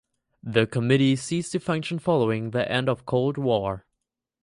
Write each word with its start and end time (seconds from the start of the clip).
The 0.41 0.65
committee 0.65 1.15
ceased 1.15 1.51
to 1.51 1.59
function 1.59 1.99
following 1.99 2.49
the 2.49 2.67
end 2.67 2.89
of 2.89 3.05
Cold 3.05 3.37
War. 3.37 3.85